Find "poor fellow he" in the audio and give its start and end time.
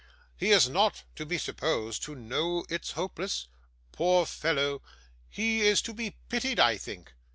3.91-5.61